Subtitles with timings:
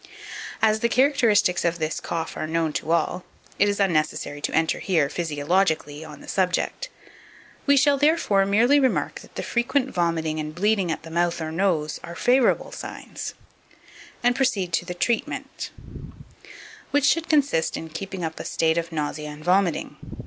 [0.63, 3.23] As the characteristics of this cough are known to all,
[3.59, 6.89] it is unnecessary to enter here, physiologically, on the subject.
[7.67, 11.51] We shall, therefore, merely remark that the frequent vomiting and bleeding at the mouth or
[11.51, 13.35] nose are favourable signs,
[14.23, 15.69] and proceed to the 2566.
[15.69, 16.41] Treatment,
[16.89, 19.97] which should consist in keeping up a state of nausea and vomiting.